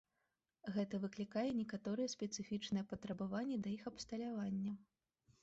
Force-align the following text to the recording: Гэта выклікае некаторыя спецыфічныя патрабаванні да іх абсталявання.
Гэта 0.77 0.99
выклікае 1.03 1.43
некаторыя 1.61 2.13
спецыфічныя 2.15 2.87
патрабаванні 2.95 3.61
да 3.69 3.73
іх 3.77 3.83
абсталявання. 3.95 4.73